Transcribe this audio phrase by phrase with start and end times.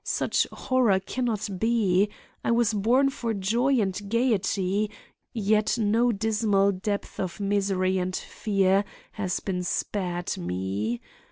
[0.03, 2.09] Such horror can not be.
[2.43, 4.89] I was born for joy and gaiety;
[5.31, 10.99] yet no dismal depth of misery and fear has been spared me!